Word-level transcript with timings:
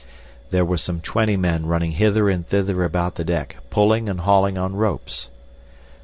There 0.49 0.65
were 0.65 0.79
some 0.79 0.99
twenty 0.99 1.37
men 1.37 1.67
running 1.67 1.91
hither 1.91 2.27
and 2.27 2.43
thither 2.47 2.83
about 2.83 3.13
the 3.17 3.23
deck, 3.23 3.57
pulling 3.69 4.09
and 4.09 4.21
hauling 4.21 4.57
on 4.57 4.75
ropes. 4.75 5.29